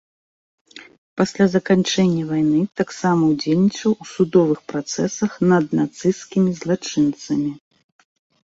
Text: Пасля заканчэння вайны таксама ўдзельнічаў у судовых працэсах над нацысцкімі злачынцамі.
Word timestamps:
Пасля 1.19 1.45
заканчэння 1.55 2.23
вайны 2.31 2.61
таксама 2.81 3.23
ўдзельнічаў 3.35 3.91
у 4.05 4.09
судовых 4.13 4.59
працэсах 4.73 5.31
над 5.55 5.65
нацысцкімі 5.83 6.51
злачынцамі. 6.65 7.51